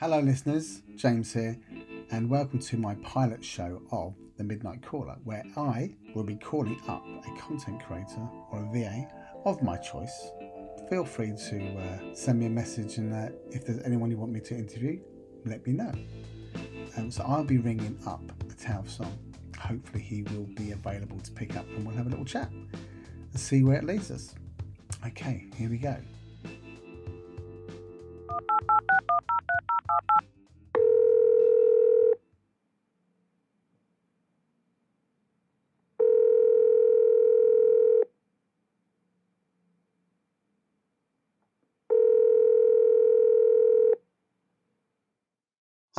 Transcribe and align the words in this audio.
Hello, 0.00 0.18
listeners. 0.18 0.80
James 0.96 1.30
here, 1.30 1.58
and 2.10 2.30
welcome 2.30 2.58
to 2.58 2.78
my 2.78 2.94
pilot 3.02 3.44
show 3.44 3.82
of 3.92 4.14
The 4.38 4.44
Midnight 4.44 4.80
Caller, 4.80 5.18
where 5.24 5.44
I 5.58 5.94
will 6.14 6.24
be 6.24 6.36
calling 6.36 6.80
up 6.88 7.04
a 7.06 7.38
content 7.38 7.84
creator 7.84 8.26
or 8.50 8.60
a 8.60 8.72
VA 8.72 9.06
of 9.44 9.62
my 9.62 9.76
choice. 9.76 10.30
Feel 10.88 11.04
free 11.04 11.34
to 11.50 11.76
uh, 11.76 12.14
send 12.14 12.38
me 12.38 12.46
a 12.46 12.48
message, 12.48 12.96
and 12.96 13.12
uh, 13.12 13.28
if 13.50 13.66
there's 13.66 13.82
anyone 13.82 14.10
you 14.10 14.16
want 14.16 14.32
me 14.32 14.40
to 14.40 14.54
interview, 14.54 14.98
let 15.44 15.66
me 15.66 15.74
know. 15.74 15.92
Um, 16.96 17.10
so 17.10 17.22
I'll 17.28 17.44
be 17.44 17.58
ringing 17.58 17.98
up 18.06 18.22
a 18.40 18.72
of 18.78 18.90
Song. 18.90 19.18
Hopefully, 19.58 20.02
he 20.02 20.22
will 20.22 20.48
be 20.56 20.72
available 20.72 21.20
to 21.20 21.30
pick 21.30 21.56
up, 21.56 21.66
and 21.76 21.86
we'll 21.86 21.96
have 21.96 22.06
a 22.06 22.08
little 22.08 22.24
chat 22.24 22.50
and 22.50 23.38
see 23.38 23.64
where 23.64 23.76
it 23.76 23.84
leads 23.84 24.10
us. 24.10 24.34
Okay, 25.04 25.48
here 25.56 25.68
we 25.68 25.76
go. 25.76 25.98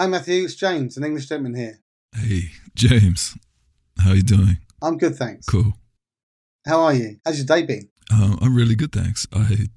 Hi, 0.02 0.08
Matthew. 0.08 0.46
It's 0.46 0.55
James, 0.55 0.98
an 0.98 1.04
English 1.04 1.27
gentleman 1.27 1.54
here. 1.54 1.80
Hey, 2.16 2.46
James. 2.73 3.38
How 3.99 4.13
you 4.13 4.23
doing? 4.23 4.58
I'm 4.82 4.98
good, 4.98 5.16
thanks. 5.16 5.46
Cool. 5.46 5.73
How 6.66 6.82
are 6.82 6.94
you? 6.96 7.18
How's 7.23 7.38
your 7.38 7.46
day 7.46 7.63
been? 7.63 7.90
Uh, 8.12 8.35
I'm 8.41 8.55
really 8.55 8.73
good, 8.73 8.91
thanks. 8.91 9.27
I 9.32 9.68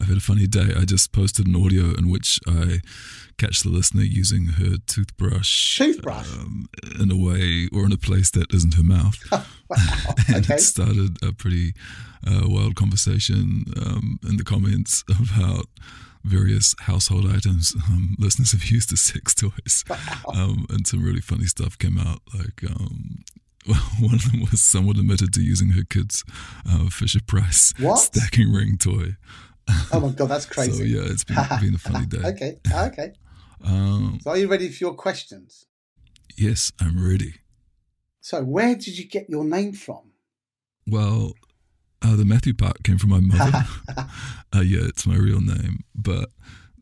I've 0.00 0.08
had 0.08 0.16
a 0.16 0.20
funny 0.20 0.46
day. 0.46 0.72
I 0.76 0.84
just 0.84 1.12
posted 1.12 1.46
an 1.46 1.56
audio 1.56 1.94
in 1.94 2.10
which 2.10 2.40
I 2.46 2.80
catch 3.38 3.60
the 3.62 3.68
listener 3.68 4.02
using 4.02 4.46
her 4.46 4.76
toothbrush, 4.86 5.78
Toothbrush? 5.78 6.30
um, 6.32 6.66
in 7.00 7.10
a 7.10 7.16
way 7.16 7.68
or 7.72 7.84
in 7.84 7.92
a 7.92 7.96
place 7.98 8.30
that 8.32 8.52
isn't 8.54 8.74
her 8.74 8.82
mouth, 8.82 9.18
wow. 9.32 9.44
and 10.28 10.44
Okay. 10.44 10.54
it 10.56 10.60
started 10.60 11.16
a 11.22 11.32
pretty 11.32 11.72
uh, 12.26 12.42
wild 12.44 12.74
conversation 12.76 13.64
um, 13.84 14.18
in 14.28 14.36
the 14.36 14.44
comments 14.44 15.04
about 15.08 15.66
various 16.24 16.74
household 16.80 17.26
items 17.26 17.74
um, 17.90 18.16
listeners 18.18 18.52
have 18.52 18.64
used 18.64 18.92
as 18.92 19.00
sex 19.00 19.34
toys, 19.34 19.84
um, 20.34 20.66
and 20.70 20.86
some 20.86 21.02
really 21.04 21.20
funny 21.20 21.44
stuff 21.46 21.76
came 21.78 21.98
out. 21.98 22.20
Like 22.32 22.64
um, 22.70 23.24
one 24.00 24.14
of 24.14 24.30
them 24.30 24.40
was 24.50 24.60
someone 24.62 24.96
admitted 24.98 25.32
to 25.34 25.42
using 25.42 25.70
her 25.70 25.82
kid's 25.88 26.24
uh, 26.68 26.88
Fisher 26.88 27.20
Price 27.26 27.72
What? 27.78 27.96
stacking 27.98 28.52
ring 28.52 28.76
toy. 28.78 29.16
Oh 29.92 30.00
my 30.00 30.10
god, 30.10 30.28
that's 30.28 30.46
crazy. 30.46 30.72
So 30.78 30.82
yeah, 30.84 31.10
it's 31.10 31.24
been, 31.24 31.36
been 31.60 31.74
a 31.74 31.78
funny 31.90 32.06
day. 32.06 32.18
okay, 32.24 32.58
okay. 32.72 33.12
Um, 33.64 34.18
So 34.22 34.30
are 34.30 34.36
you 34.36 34.46
ready 34.48 34.68
for 34.68 34.84
your 34.84 34.94
questions? 34.94 35.64
yes, 36.36 36.70
I'm 36.80 37.02
ready. 37.02 37.34
So 38.20 38.42
where 38.42 38.74
did 38.74 38.98
you 38.98 39.06
get 39.08 39.30
your 39.30 39.44
name 39.44 39.72
from? 39.72 40.10
Well, 40.86 41.32
uh, 42.02 42.16
the 42.16 42.26
Matthew 42.26 42.52
part 42.52 42.82
came 42.82 42.98
from 42.98 43.10
my 43.10 43.20
mother. 43.20 43.64
uh, 44.54 44.60
yeah, 44.60 44.80
it's 44.82 45.06
my 45.06 45.16
real 45.16 45.40
name, 45.40 45.84
but 45.94 46.28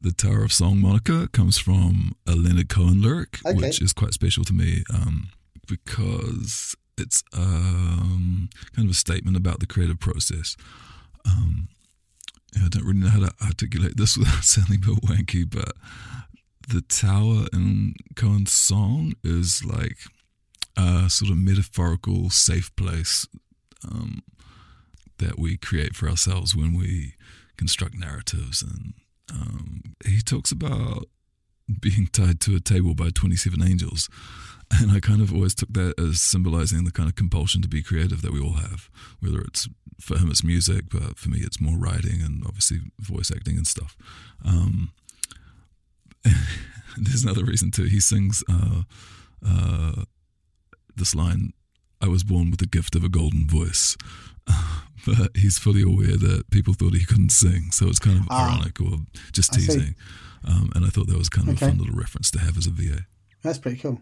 the 0.01 0.11
Tower 0.11 0.43
of 0.43 0.53
Song 0.53 0.79
moniker 0.81 1.29
comes 1.29 1.57
from 1.59 2.17
a 2.27 2.33
Leonard 2.35 2.69
Cohen 2.69 3.01
lyric, 3.01 3.39
Okay. 3.47 3.57
which 3.57 3.81
is 3.81 3.93
quite 3.93 4.13
special 4.15 4.43
to 4.45 4.53
me 4.53 4.83
um, 4.93 5.29
because 5.69 6.75
it's 6.99 7.23
um, 7.33 8.49
kind 8.75 8.87
of 8.89 8.93
a 8.93 8.99
statement 8.99 9.37
about 9.37 9.61
the 9.61 9.67
creative 9.67 10.01
process. 10.01 10.57
Um, 11.25 11.69
I 12.57 12.69
don't 12.69 12.85
really 12.85 13.01
know 13.01 13.09
how 13.09 13.21
to 13.21 13.33
articulate 13.45 13.97
this 13.97 14.17
without 14.19 14.45
sounding 14.45 14.81
a 14.85 14.95
bit 14.95 15.03
wanky, 15.05 15.49
but 15.49 15.73
the 16.69 16.83
tower 16.83 17.47
in 17.53 17.95
Cohen's 18.15 18.53
song 18.53 19.15
is 19.25 19.65
like 19.65 19.99
a 20.77 21.11
sort 21.11 21.31
of 21.31 21.37
metaphorical 21.37 22.31
safe 22.31 22.75
place 22.77 23.27
um, 23.91 24.23
that 25.19 25.39
we 25.39 25.57
create 25.57 25.95
for 25.95 26.09
ourselves 26.09 26.55
when 26.57 26.77
we 26.77 27.15
construct 27.57 27.95
narratives. 27.95 28.63
And 28.63 28.95
um, 29.33 29.83
he 30.05 30.21
talks 30.21 30.51
about 30.51 31.07
being 31.81 32.09
tied 32.13 32.41
to 32.41 32.57
a 32.57 32.61
table 32.61 32.95
by 32.95 33.11
27 33.11 33.63
angels. 33.63 34.09
And 34.81 34.91
I 34.91 35.01
kind 35.01 35.21
of 35.21 35.33
always 35.35 35.55
took 35.55 35.73
that 35.75 35.99
as 36.01 36.21
symbolizing 36.21 36.85
the 36.85 36.91
kind 36.93 37.09
of 37.09 37.15
compulsion 37.15 37.61
to 37.63 37.69
be 37.69 37.83
creative 37.83 38.23
that 38.23 38.33
we 38.33 38.41
all 38.41 38.55
have, 38.55 38.89
whether 39.21 39.41
it's 39.43 39.69
for 40.01 40.17
him, 40.19 40.31
it's 40.31 40.43
music, 40.43 40.85
but 40.91 41.19
for 41.19 41.29
me, 41.29 41.39
it's 41.43 41.61
more 41.61 41.77
writing 41.77 42.23
and 42.23 42.43
obviously 42.47 42.79
voice 42.99 43.31
acting 43.31 43.57
and 43.59 43.67
stuff. 43.67 43.97
Um, 44.45 44.93
there's 46.97 47.23
another 47.25 47.45
reason 47.45 47.71
too. 47.71 47.85
He 47.85 48.01
sings 48.01 48.43
uh, 48.49 48.83
uh, 49.47 50.05
this 50.97 51.15
line 51.15 51.53
I 52.01 52.09
was 52.09 52.25
born 52.25 52.51
with 52.51 52.59
the 52.61 52.67
gift 52.67 52.97
of 52.97 53.05
a 53.05 53.09
golden 53.09 53.47
voice. 53.47 53.97
but 55.07 55.31
he's 55.37 55.59
fully 55.59 55.83
aware 55.83 56.17
that 56.17 56.51
people 56.51 56.75
thought 56.75 56.95
he 56.95 57.05
couldn't 57.05 57.31
sing. 57.31 57.71
So 57.71 57.87
it's 57.89 57.99
kind 58.01 58.19
of 58.19 58.27
Ah. 58.31 58.55
ironic 58.57 58.81
or 58.81 58.99
just 59.33 59.53
I 59.55 59.59
teasing. 59.59 59.95
Um, 60.45 60.73
and 60.75 60.85
I 60.85 60.89
thought 60.89 61.07
that 61.09 61.19
was 61.19 61.29
kind 61.29 61.49
of 61.49 61.55
Okay. 61.55 61.67
a 61.67 61.69
fun 61.69 61.79
little 61.79 61.95
reference 61.95 62.31
to 62.33 62.41
have 62.41 62.57
as 62.59 62.67
a 62.67 62.71
VA. 62.71 63.07
That's 63.43 63.59
pretty 63.59 63.79
cool. 63.79 64.01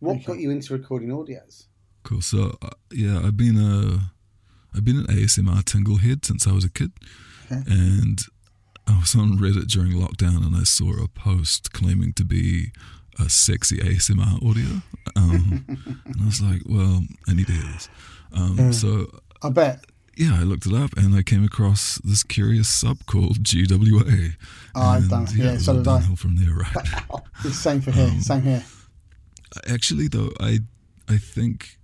What 0.00 0.24
cool. 0.24 0.34
got 0.34 0.40
you 0.40 0.50
into 0.50 0.72
recording 0.74 1.08
audios? 1.10 1.66
Cool. 2.02 2.20
So 2.22 2.56
uh, 2.62 2.70
yeah, 2.92 3.20
I've 3.24 3.36
been 3.36 3.56
a 3.56 4.10
I've 4.76 4.84
been 4.84 4.98
an 4.98 5.06
ASMR 5.06 5.64
tingle 5.64 5.96
head 5.98 6.24
since 6.24 6.46
I 6.46 6.52
was 6.52 6.64
a 6.64 6.70
kid, 6.70 6.92
Okay. 7.50 7.62
and 7.68 8.20
I 8.86 8.98
was 8.98 9.14
on 9.16 9.38
Reddit 9.38 9.66
during 9.68 9.92
lockdown 9.92 10.46
and 10.46 10.54
I 10.54 10.64
saw 10.64 11.02
a 11.02 11.08
post 11.08 11.72
claiming 11.72 12.12
to 12.14 12.24
be 12.24 12.72
a 13.18 13.28
sexy 13.30 13.78
ASMR 13.78 14.36
audio, 14.46 14.82
um, 15.16 15.64
and 16.04 16.16
I 16.22 16.24
was 16.26 16.42
like, 16.42 16.60
well, 16.66 17.02
I 17.26 17.32
need 17.34 17.46
to 17.46 17.52
hear 17.54 17.72
this. 17.72 17.88
Um, 18.32 18.56
Yeah. 18.58 18.70
So 18.72 19.06
I 19.42 19.48
bet. 19.48 19.80
yeah, 20.18 20.38
I 20.38 20.42
looked 20.42 20.66
it 20.66 20.74
up 20.74 20.90
and 20.98 21.14
I 21.16 21.22
came 21.22 21.42
across 21.42 21.98
this 22.04 22.22
curious 22.22 22.68
sub 22.68 23.06
called 23.06 23.42
GWA. 23.42 24.36
Oh, 24.74 24.80
I've 24.82 25.08
done 25.08 25.24
it. 25.24 25.34
Yeah, 25.36 25.56
so 25.56 25.72
did 25.78 25.88
I. 25.88 25.98
downhill 26.00 26.16
from 26.16 26.36
there, 26.36 26.54
right? 26.54 26.88
It's 27.44 27.56
same 27.58 27.80
for 27.80 27.90
here. 27.98 28.04
Um, 28.08 28.20
same 28.20 28.42
here. 28.42 28.62
Actually, 29.66 30.08
though, 30.08 30.32
I 30.40 30.60
I 31.08 31.18
think 31.18 31.78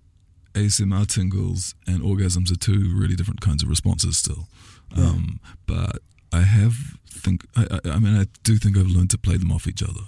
ASMR 0.55 1.07
tingles 1.07 1.75
and 1.87 2.03
orgasms 2.03 2.51
are 2.53 2.57
two 2.59 2.93
really 2.95 3.15
different 3.17 3.41
kinds 3.41 3.63
of 3.63 3.69
responses 3.69 4.19
still. 4.19 4.49
Yeah. 4.97 5.05
Um, 5.07 5.41
but 5.67 5.99
I 6.33 6.43
have 6.43 6.75
think 7.09 7.45
I, 7.57 7.67
I 7.85 7.91
I 7.91 7.99
mean 7.99 8.15
I 8.17 8.27
do 8.43 8.57
think 8.57 8.77
I've 8.77 8.87
learned 8.89 9.11
to 9.11 9.19
play 9.19 9.37
them 9.37 9.53
off 9.53 9.67
each 9.67 9.83
other. 9.83 10.07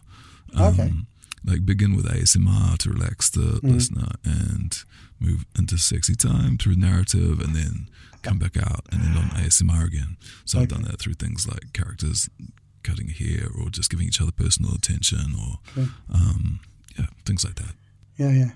Um, 0.54 0.64
Okay. 0.74 0.92
Like 1.46 1.66
begin 1.66 1.94
with 1.94 2.06
ASMR 2.06 2.78
to 2.78 2.90
relax 2.90 3.28
the 3.30 3.60
Mhm. 3.60 3.72
listener 3.74 4.08
and 4.24 4.72
move 5.20 5.44
into 5.58 5.76
sexy 5.76 6.14
time 6.14 6.56
through 6.58 6.76
narrative 6.76 7.38
and 7.40 7.54
then 7.54 7.88
come 8.22 8.38
back 8.38 8.56
out 8.56 8.86
and 8.90 9.02
end 9.02 9.16
on 9.18 9.28
ASMR 9.36 9.84
again. 9.84 10.16
So 10.46 10.58
I've 10.60 10.68
done 10.68 10.82
that 10.82 10.98
through 10.98 11.14
things 11.14 11.46
like 11.46 11.72
characters 11.74 12.30
cutting 12.82 13.08
hair 13.10 13.48
or 13.54 13.68
just 13.70 13.90
giving 13.90 14.06
each 14.06 14.20
other 14.22 14.32
personal 14.32 14.74
attention 14.74 15.34
or 15.38 15.58
Okay. 15.76 15.90
um, 16.08 16.60
yeah, 16.98 17.06
things 17.24 17.44
like 17.44 17.54
that. 17.56 17.74
Yeah, 18.16 18.30
yeah. 18.30 18.50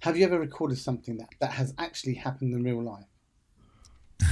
Have 0.00 0.16
you 0.16 0.24
ever 0.24 0.38
recorded 0.38 0.78
something 0.78 1.16
that, 1.18 1.28
that 1.40 1.52
has 1.52 1.74
actually 1.78 2.14
happened 2.14 2.52
in 2.54 2.62
real 2.62 2.82
life? 2.82 3.06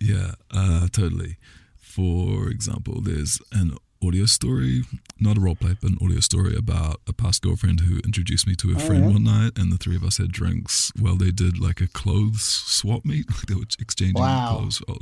Yeah, 0.00 0.32
uh, 0.52 0.86
totally. 0.92 1.38
For 1.76 2.48
example, 2.48 3.00
there's 3.00 3.40
an 3.50 3.76
audio 4.00 4.26
story, 4.26 4.82
not 5.18 5.36
a 5.36 5.40
role 5.40 5.56
play, 5.56 5.74
but 5.80 5.90
an 5.90 5.98
audio 6.00 6.20
story 6.20 6.54
about 6.56 7.00
a 7.08 7.12
past 7.12 7.42
girlfriend 7.42 7.80
who 7.80 7.98
introduced 8.04 8.46
me 8.46 8.54
to 8.56 8.72
a 8.72 8.76
Oh, 8.76 8.86
friend 8.86 9.06
yeah? 9.06 9.12
one 9.14 9.24
night, 9.24 9.58
and 9.58 9.72
the 9.72 9.76
three 9.76 9.96
of 9.96 10.04
us 10.04 10.18
had 10.18 10.30
drinks 10.30 10.92
while 11.00 11.16
they 11.16 11.32
did 11.32 11.58
like 11.58 11.80
a 11.80 11.88
clothes 11.88 12.42
swap 12.42 13.04
meet, 13.04 13.28
like 13.30 13.46
they 13.46 13.54
were 13.56 13.62
exchanging 13.80 14.14
Wow. 14.20 14.44
clothes, 14.46 14.80
uh, 14.88 14.92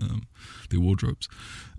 um, 0.00 0.22
their 0.70 0.80
wardrobes. 0.80 1.28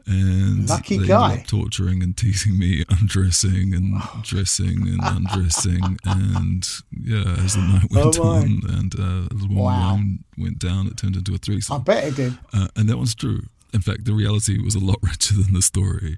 And 0.10 0.70
Lucky 0.70 0.98
they 1.00 1.08
guy. 1.08 1.44
torturing 1.48 2.02
and 2.02 2.16
teasing 2.16 2.58
me, 2.58 2.86
undressing 2.90 3.74
and 3.74 4.02
dressing 4.24 4.88
and 4.88 5.00
undressing, 5.04 5.98
and 6.06 6.66
yeah, 6.92 7.36
as 7.44 7.56
the 7.56 7.62
night 7.62 7.92
went 7.92 8.18
Oh, 8.18 8.24
on 8.24 8.62
and 8.70 8.96
uh, 8.98 9.28
a 9.30 9.34
little 9.36 9.56
Wow. 9.58 9.96
wine 9.96 10.24
went 10.38 10.60
down, 10.60 10.88
it 10.88 10.96
turned 10.96 11.18
into 11.18 11.36
a 11.36 11.38
threesome. 11.38 11.76
I 11.76 11.80
bet 11.80 12.04
it 12.06 12.16
did. 12.16 12.38
Uh, 12.54 12.70
and 12.78 12.88
that 12.90 12.96
one's 12.98 13.16
true. 13.16 13.42
In 13.74 13.82
fact, 13.82 14.06
the 14.06 14.14
reality 14.14 14.62
was 14.64 14.76
a 14.76 14.80
lot 14.80 14.98
richer 15.02 15.34
than 15.36 15.52
the 15.54 15.62
story. 15.62 16.18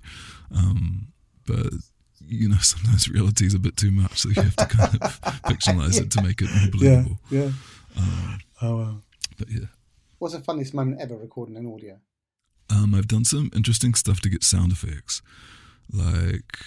Um, 0.56 1.08
but 1.48 1.74
you 2.28 2.48
know, 2.48 2.58
sometimes 2.62 3.10
reality 3.10 3.48
is 3.48 3.56
a 3.56 3.60
bit 3.60 3.76
too 3.76 3.90
much, 3.90 4.20
so 4.20 4.30
you 4.30 4.42
have 4.44 4.56
to 4.58 4.66
kind 4.68 4.96
of 5.02 5.22
fictionalize 5.50 6.00
it 6.00 6.12
to 6.12 6.22
make 6.22 6.42
it 6.44 6.50
more 6.52 6.70
believable. 6.72 7.18
yeah. 7.32 7.50
Um, 7.98 8.40
Oh, 8.62 8.78
wow. 8.78 8.96
but 9.38 9.50
yeah, 9.50 9.66
What's 10.20 10.36
the 10.36 10.42
funniest 10.42 10.74
moment 10.76 11.02
ever 11.02 11.18
recording 11.18 11.56
an 11.58 11.66
audio? 11.66 11.98
Um, 12.84 12.96
I've 12.96 13.08
done 13.08 13.26
some 13.26 13.50
interesting 13.56 13.94
stuff 13.94 14.20
to 14.22 14.30
get 14.30 14.44
sound 14.44 14.72
effects. 14.72 15.22
Like 15.92 16.58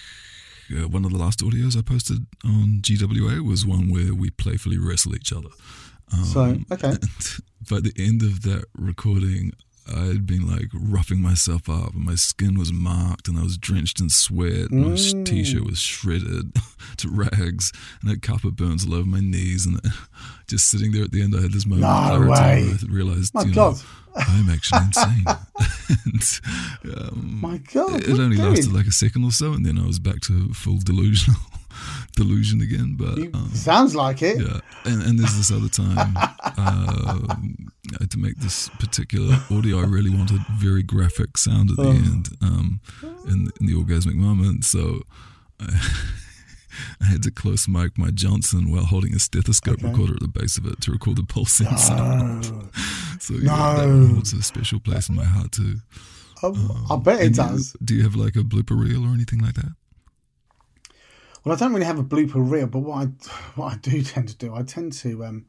uh, 0.71 0.89
one 0.89 1.05
of 1.05 1.13
the 1.13 1.19
last 1.19 1.41
audios 1.41 1.77
I 1.77 1.83
posted 1.83 2.27
on 2.45 2.81
GWA 2.83 3.43
was 3.43 3.65
one 3.67 3.91
where 3.91 4.15
we 4.15 4.31
playfully 4.31 4.79
wrestle 4.79 5.15
each 5.15 5.33
other. 5.33 5.51
Um, 6.13 6.25
So, 6.25 6.57
okay. 6.73 6.89
And 7.63 7.71
by 7.71 7.81
the 7.81 7.93
end 7.97 8.23
of 8.23 8.43
that 8.43 8.65
recording, 8.77 9.53
I'd 9.89 10.27
been 10.27 10.47
like 10.49 10.69
roughing 10.73 11.21
myself 11.21 11.69
up, 11.69 11.95
and 11.95 12.05
my 12.05 12.15
skin 12.15 12.59
was 12.59 12.73
marked, 12.73 13.29
and 13.29 13.39
I 13.39 13.43
was 13.43 13.59
drenched 13.59 14.01
in 14.01 14.09
sweat. 14.11 14.71
And 14.71 14.81
My 14.83 14.91
Mm. 14.93 15.25
t-shirt 15.25 15.65
was 15.65 15.79
shredded 15.81 16.55
to 16.99 17.09
rags, 17.09 17.73
and 18.01 18.11
I 18.11 18.13
had 18.15 18.23
carpet 18.23 18.57
burns 18.57 18.87
all 18.87 18.95
over 18.95 19.07
my 19.09 19.21
knees. 19.21 19.67
And 19.67 19.81
just 20.47 20.71
sitting 20.71 20.93
there 20.93 21.05
at 21.05 21.11
the 21.13 21.23
end, 21.23 21.35
I 21.37 21.41
had 21.43 21.53
this 21.53 21.67
moment 21.67 21.83
No 21.83 21.89
of 21.89 22.05
clarity 22.07 22.67
where 22.69 22.75
I 22.75 22.95
realized, 22.95 23.35
My 23.35 23.43
you 23.43 23.53
God. 23.55 23.75
know, 23.77 23.81
I'm 24.17 24.51
actually 24.51 24.83
insane. 24.83 25.27
and, 26.05 26.41
um, 26.99 27.39
My 27.41 27.59
God, 27.59 28.03
it, 28.03 28.19
only 28.19 28.37
lasted 28.37 28.65
doing? 28.67 28.77
like 28.77 28.87
a 28.87 28.93
second 28.93 29.25
or 29.25 29.33
so, 29.33 29.53
and 29.53 29.65
then 29.67 29.79
I 29.79 29.87
was 29.87 29.99
back 29.99 30.21
to 30.23 30.53
full 30.55 30.79
delusional 30.79 31.41
delusion 32.17 32.61
again. 32.61 32.95
But 32.97 33.19
um, 33.35 33.51
sounds 33.55 33.95
like 33.97 34.23
it. 34.23 34.39
yeah, 34.41 34.61
and, 34.85 35.03
and 35.03 35.19
there's 35.19 35.37
this 35.37 35.51
other 35.51 35.69
time 35.69 36.15
uh, 36.57 37.27
to 38.09 38.19
make 38.19 38.37
this 38.39 38.69
particular 38.81 39.37
audio. 39.51 39.79
I 39.81 39.85
really 39.85 40.11
wanted 40.11 40.41
very 40.59 40.83
graphic 40.83 41.37
sound 41.39 41.71
at 41.71 41.77
the 41.77 41.83
Oh. 41.83 41.91
end 41.91 42.29
um, 42.43 42.81
in, 43.27 43.49
in 43.61 43.67
the 43.67 43.75
orgasmic 43.75 44.15
moment, 44.15 44.65
so 44.65 45.03
I, 45.61 45.67
I 47.01 47.05
had 47.05 47.23
to 47.25 47.31
close 47.31 47.69
mic 47.69 47.99
my 47.99 48.11
Johnson 48.11 48.71
while 48.71 48.85
holding 48.85 49.15
a 49.15 49.19
stethoscope 49.19 49.79
Okay. 49.79 49.89
recorder 49.91 50.15
at 50.15 50.21
the 50.21 50.29
base 50.29 50.57
of 50.59 50.67
it 50.67 50.81
to 50.83 50.93
record 50.93 51.17
the 51.17 51.23
pulsing 51.25 51.77
sound. 51.77 52.51
Oh, 52.53 52.69
So 53.21 53.35
yeah, 53.35 53.75
that 53.87 54.09
holds 54.15 54.33
a 54.33 54.43
special 54.43 54.81
place 54.81 55.09
in 55.09 55.15
my 55.15 55.25
heart 55.25 55.53
too. 55.53 55.77
oh, 56.43 56.87
I 56.91 56.97
bet 56.97 57.21
it 57.21 57.27
And 57.27 57.37
you- 57.37 57.43
does. 57.43 57.77
do 57.85 57.95
you 57.95 58.03
have 58.03 58.17
like 58.17 58.35
a 58.37 58.41
blooper 58.41 58.77
reel 58.79 59.05
or 59.05 59.15
anything 59.15 59.39
like 59.41 59.55
that? 59.55 59.73
Well, 61.45 61.55
I 61.55 61.59
don't 61.59 61.73
really 61.73 61.87
have 61.87 61.99
a 61.99 62.05
blooper 62.05 62.35
reel, 62.51 62.67
but 62.69 62.81
what 62.81 63.07
I 63.07 63.11
what 63.57 63.73
I 63.73 63.77
do 63.77 64.01
tend 64.03 64.29
to 64.29 64.37
do, 64.37 64.55
I 64.55 64.63
tend 64.63 64.93
to 64.95 65.25
um, 65.25 65.45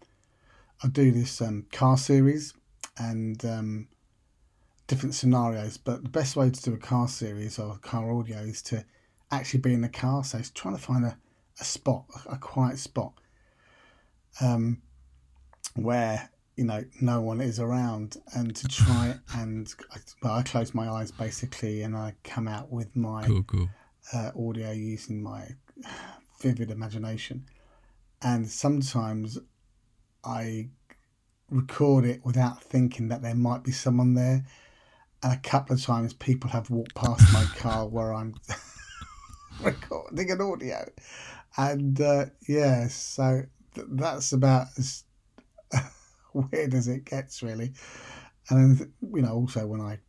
I 0.84 0.88
do 0.88 1.12
this 1.12 1.42
um, 1.42 1.66
car 1.72 1.98
series 1.98 2.54
and 2.98 3.44
um, 3.46 3.88
different 4.88 5.16
scenarios. 5.16 5.78
But 5.78 6.04
the 6.04 6.10
best 6.10 6.36
way 6.36 6.50
to 6.50 6.62
do 6.62 6.74
a 6.74 6.78
car 6.78 7.08
series 7.08 7.60
or 7.60 7.78
car 7.78 8.12
audio 8.12 8.40
is 8.40 8.62
to 8.64 8.86
actually 9.32 9.62
be 9.62 9.74
in 9.74 9.82
the 9.82 9.90
car. 9.90 10.24
So 10.24 10.38
it's 10.38 10.50
trying 10.50 10.76
to 10.76 10.82
find 10.82 11.06
a, 11.06 11.18
a 11.60 11.64
spot, 11.64 12.06
a, 12.26 12.34
a 12.34 12.38
quiet 12.38 12.80
spot, 12.80 13.14
um, 14.42 14.82
where 15.76 16.30
you 16.56 16.66
know 16.66 16.84
no 17.02 17.22
one 17.22 17.42
is 17.42 17.60
around, 17.60 18.18
and 18.36 18.56
to 18.56 18.68
try 18.68 19.16
and 19.36 19.74
well, 20.22 20.34
I 20.34 20.44
close 20.44 20.74
my 20.74 20.90
eyes 20.90 21.12
basically, 21.12 21.82
and 21.82 21.96
I 21.96 22.14
come 22.24 22.48
out 22.48 22.72
with 22.72 22.96
my 22.96 23.26
Cool, 23.26 23.44
cool. 23.44 23.70
uh, 24.14 24.32
audio 24.38 24.72
using 24.72 25.22
my 25.22 25.48
vivid 26.42 26.72
imagination. 26.72 27.46
And 28.22 28.50
sometimes 28.50 29.38
I 30.24 30.70
record 31.50 32.06
it 32.06 32.22
without 32.26 32.64
thinking 32.64 33.10
that 33.10 33.22
there 33.22 33.36
might 33.36 33.64
be 33.64 33.72
someone 33.72 34.14
there. 34.14 34.46
And 35.22 35.34
a 35.34 35.38
couple 35.38 35.76
of 35.76 35.84
times 35.84 36.14
people 36.14 36.50
have 36.50 36.70
walked 36.70 36.96
past 36.96 37.32
my 37.34 37.46
car 37.58 37.88
where 37.88 38.14
I'm 38.14 38.36
recording 39.62 40.32
an 40.32 40.42
audio. 40.42 40.90
And 41.58 42.00
uh, 42.02 42.26
yeah, 42.48 42.88
so 42.88 43.44
th- 43.76 43.88
that's 43.92 44.34
about 44.34 44.68
as 44.78 45.04
weird 46.34 46.74
as 46.74 46.88
it 46.88 47.06
gets, 47.06 47.44
really. 47.44 47.74
And 48.50 48.78
then, 48.78 48.94
you 49.14 49.22
know, 49.22 49.34
also 49.34 49.66
when 49.68 49.82
I 49.82 50.00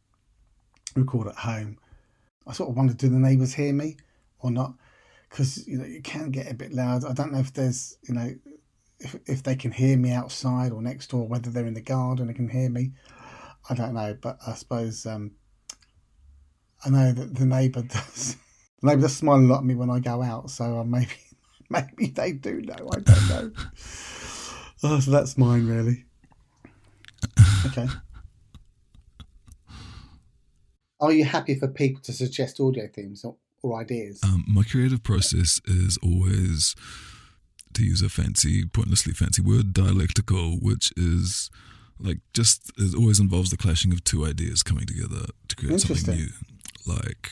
record 0.97 1.29
at 1.29 1.37
home, 1.37 1.79
I 2.47 2.53
sort 2.53 2.71
of 2.71 2.77
wonder, 2.77 2.95
do 2.95 3.09
the 3.09 3.19
neighbours 3.19 3.55
hear 3.55 3.73
me 3.73 3.97
or 4.41 4.51
not? 4.51 4.75
Because 5.29 5.67
you 5.67 5.79
know 5.79 5.85
you 5.85 6.01
can 6.01 6.31
get 6.31 6.51
a 6.51 6.55
bit 6.55 6.73
loud. 6.73 7.05
I 7.05 7.13
don't 7.13 7.33
know 7.33 7.41
if 7.41 7.53
there's 7.53 7.97
you 8.07 8.15
know 8.15 8.35
if 9.01 9.17
if 9.27 9.43
they 9.43 9.57
can 9.57 9.73
hear 9.73 9.97
me 9.97 10.13
outside 10.13 10.73
or 10.73 10.83
next 10.83 11.09
door, 11.09 11.27
whether 11.27 11.51
they're 11.51 11.67
in 11.67 11.75
the 11.75 11.81
garden 11.81 12.29
and 12.29 12.37
can 12.37 12.49
hear 12.49 12.71
me. 12.71 12.93
I 13.69 13.75
don't 13.75 13.95
know, 13.95 14.17
but 14.21 14.39
I 14.47 14.55
suppose 14.55 15.07
um, 15.07 15.33
I 16.85 16.91
know 16.91 17.13
that 17.13 17.35
the 17.35 17.47
neighbour 17.47 17.83
does. 17.89 18.37
The 18.81 18.89
neighbour 18.89 19.03
does 19.03 19.17
smile 19.17 19.39
a 19.39 19.41
lot 19.41 19.59
at 19.59 19.65
me 19.65 19.75
when 19.75 19.91
I 19.91 20.01
go 20.01 20.23
out, 20.23 20.51
so 20.51 20.79
uh, 20.79 20.85
maybe 20.85 21.13
maybe 21.71 22.07
they 22.09 22.33
do 22.33 22.61
know. 22.61 22.89
I 22.93 23.01
don't 23.01 23.29
know. 23.29 23.53
oh, 24.83 25.01
so 25.01 25.11
that's 25.11 25.39
mine 25.39 25.67
really. 25.67 26.05
Okay. 27.67 27.87
Are 31.01 31.13
you 31.13 31.25
happy 31.25 31.55
for 31.55 31.69
people 31.69 32.01
to 32.03 32.13
suggest 32.13 32.61
audio 32.61 32.89
themes 32.89 33.25
or, 33.25 33.37
or 33.63 33.81
ideas? 33.81 34.21
Um, 34.23 34.45
my 34.47 34.63
creative 34.63 35.03
process 35.03 35.61
is 35.67 35.99
always, 36.03 36.75
to 37.75 37.85
use 37.85 38.03
a 38.03 38.09
fancy, 38.09 38.65
pointlessly 38.67 39.13
fancy 39.13 39.43
word, 39.43 39.73
dialectical, 39.73 40.57
which 40.61 40.93
is 40.97 41.51
like 41.99 42.19
just 42.33 42.71
it 42.77 42.95
always 42.95 43.21
involves 43.21 43.51
the 43.51 43.57
clashing 43.57 43.93
of 43.93 44.03
two 44.05 44.25
ideas 44.27 44.63
coming 44.63 44.87
together 44.87 45.27
to 45.49 45.57
create 45.57 45.81
something 45.81 46.15
new. 46.17 46.29
Like 46.87 47.31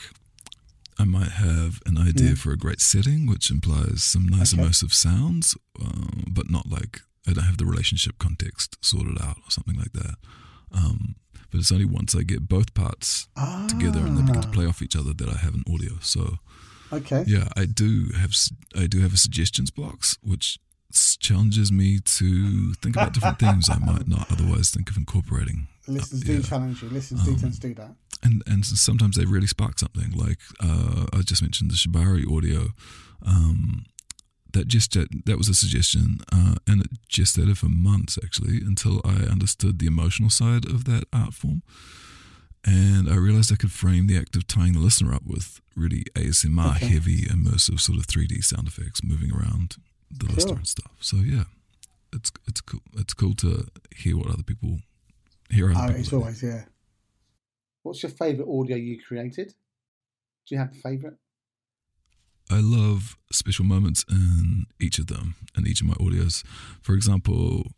I 0.97 1.05
might 1.05 1.31
have 1.31 1.81
an 1.85 1.97
idea 1.97 2.29
Yeah. 2.29 2.35
for 2.35 2.51
a 2.51 2.57
great 2.57 2.79
setting, 2.81 3.25
which 3.27 3.49
implies 3.51 4.03
some 4.03 4.27
nice 4.27 4.53
Okay. 4.53 4.61
immersive 4.63 4.93
sounds, 4.93 5.55
uh, 5.83 6.21
but 6.27 6.49
not 6.49 6.69
like 6.69 7.01
I 7.27 7.33
don't 7.33 7.45
have 7.45 7.57
the 7.57 7.65
relationship 7.65 8.19
context 8.19 8.77
sorted 8.81 9.19
out 9.21 9.37
or 9.45 9.49
something 9.51 9.75
like 9.75 9.93
that. 9.93 10.15
Um, 10.71 11.15
but 11.49 11.59
it's 11.59 11.71
only 11.71 11.85
once 11.85 12.15
I 12.15 12.23
get 12.23 12.47
both 12.49 12.73
parts 12.73 13.27
together 13.67 13.99
and 14.05 14.17
they 14.17 14.21
begin 14.23 14.41
to 14.41 14.47
Ah, 14.47 14.51
play 14.51 14.65
off 14.65 14.81
each 14.81 14.95
other 14.95 15.13
that 15.13 15.29
I 15.29 15.37
have 15.37 15.53
an 15.55 15.63
audio. 15.71 15.99
So 16.01 16.39
Okay. 16.91 17.23
yeah, 17.27 17.47
I 17.55 17.65
do 17.65 18.09
have 18.17 18.33
I 18.75 18.87
do 18.87 18.99
have 19.01 19.13
a 19.13 19.17
suggestions 19.17 19.71
box, 19.71 20.17
which 20.21 20.59
challenges 21.19 21.71
me 21.71 21.99
to 21.99 22.73
think 22.75 22.95
about 22.95 23.13
different 23.13 23.39
themes 23.39 23.69
I 23.69 23.79
might 23.79 24.07
not 24.07 24.31
otherwise 24.31 24.69
think 24.69 24.89
of 24.91 24.97
incorporating. 24.97 25.67
Listeners 25.87 26.21
do 26.21 26.33
Yeah. 26.33 26.41
challenge 26.41 26.81
you. 26.83 26.89
Listeners 26.89 27.23
do 27.25 27.31
Um, 27.31 27.39
tend 27.39 27.53
to 27.55 27.59
do 27.59 27.73
that. 27.75 27.95
And 28.21 28.43
and 28.45 28.65
sometimes 28.65 29.15
they 29.15 29.25
really 29.25 29.47
spark 29.47 29.79
something. 29.79 30.11
Like 30.11 30.39
uh, 30.59 31.05
I 31.13 31.21
just 31.23 31.41
mentioned 31.41 31.71
the 31.71 31.75
Shibari 31.75 32.25
audio. 32.31 32.73
Um, 33.25 33.85
that 34.53 34.67
just 34.67 34.93
that 34.93 35.37
was 35.37 35.49
a 35.49 35.53
suggestion, 35.55 36.19
uh, 36.31 36.55
and 36.67 36.81
it 36.85 36.91
gestated 37.09 37.57
for 37.57 37.69
months 37.69 38.19
actually 38.23 38.57
until 38.57 39.01
I 39.03 39.25
understood 39.31 39.79
the 39.79 39.87
emotional 39.87 40.29
side 40.29 40.65
of 40.65 40.83
that 40.83 41.05
art 41.11 41.33
form. 41.33 41.63
And 42.65 43.09
I 43.09 43.15
realized 43.15 43.51
I 43.51 43.57
could 43.57 43.71
frame 43.71 44.07
the 44.07 44.17
act 44.17 44.35
of 44.37 44.47
tying 44.47 44.73
the 44.73 44.79
listener 44.79 45.13
up 45.13 45.23
with 45.25 45.59
really 45.75 46.05
ASMR 46.15 46.75
Okay. 46.77 46.85
heavy, 46.87 47.21
immersive 47.23 47.79
sort 47.79 47.97
of 47.99 48.07
3D 48.07 48.41
sound 48.43 48.67
effects 48.67 49.03
moving 49.03 49.31
around 49.31 49.75
the 50.09 50.31
listener 50.31 50.55
and 50.55 50.67
stuff. 50.67 50.91
So 51.01 51.17
yeah, 51.17 51.43
it's 52.13 52.31
it's 52.47 52.61
cool. 52.61 52.81
It's 52.97 53.13
cool 53.13 53.33
to 53.35 53.67
hear 53.95 54.15
what 54.17 54.27
other 54.27 54.43
people 54.43 54.79
hear. 55.49 55.71
Other 55.71 55.79
Oh, 55.79 55.87
people 55.87 55.99
it's 55.99 56.13
always 56.13 56.43
yeah. 56.43 56.63
What's 57.81 58.01
your 58.01 58.11
favourite 58.11 58.49
audio 58.49 58.77
you 58.77 59.01
created? 59.01 59.49
Do 60.47 60.55
you 60.55 60.57
have 60.59 60.71
a 60.71 60.75
favourite? 60.75 61.17
I 62.49 62.59
love 62.61 63.17
special 63.31 63.65
moments 63.65 64.05
in 64.09 64.67
each 64.79 64.99
of 64.99 65.07
them, 65.07 65.35
in 65.57 65.65
each 65.67 65.81
of 65.81 65.87
my 65.87 65.93
audios. 65.95 66.43
For 66.81 66.93
example, 66.93 67.71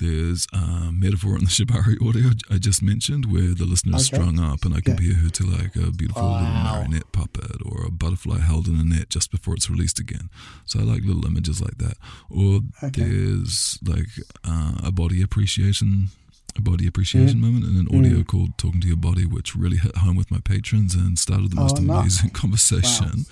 there's 0.00 0.46
a 0.52 0.90
metaphor 0.92 1.36
in 1.38 1.44
the 1.44 1.50
Shibari 1.50 1.96
audio 2.06 2.30
I 2.50 2.58
just 2.58 2.82
mentioned 2.82 3.30
where 3.32 3.54
the 3.54 3.66
listener 3.66 3.96
is 3.96 4.08
Okay. 4.10 4.16
strung 4.22 4.38
up 4.40 4.64
and 4.64 4.74
I 4.74 4.80
compare 4.80 5.14
her 5.14 5.30
to 5.30 5.44
like 5.46 5.76
a 5.76 5.90
beautiful 5.90 6.28
little 6.40 6.54
marionette 6.66 7.12
puppet 7.12 7.56
or 7.64 7.84
a 7.86 7.90
butterfly 7.90 8.38
held 8.40 8.66
in 8.66 8.76
a 8.76 8.84
net 8.84 9.10
just 9.10 9.30
before 9.30 9.54
it's 9.54 9.68
released 9.70 9.98
again. 10.00 10.30
So 10.64 10.80
I 10.80 10.82
like 10.82 11.02
little 11.04 11.26
images 11.26 11.60
like 11.60 11.78
that. 11.78 11.96
Or 12.30 12.60
Okay. 12.82 13.02
there's 13.02 13.78
like 13.82 14.08
uh, 14.44 14.74
a 14.82 14.90
body 14.90 15.22
appreciation. 15.22 16.08
A 16.56 16.62
body 16.62 16.86
appreciation 16.88 17.38
Mm. 17.38 17.42
moment 17.42 17.64
in 17.70 17.76
an 17.76 17.86
audio 17.96 18.18
Mm. 18.22 18.26
called 18.26 18.58
"Talking 18.58 18.80
to 18.80 18.88
Your 18.88 18.96
Body," 18.96 19.24
which 19.24 19.54
really 19.54 19.76
hit 19.76 19.94
home 19.98 20.16
with 20.16 20.32
my 20.32 20.40
patrons 20.40 20.96
and 20.96 21.16
started 21.16 21.50
the 21.52 21.56
most 21.56 21.78
Oh, 21.78 21.82
nice. 21.82 22.00
amazing 22.00 22.30
conversation. 22.42 23.24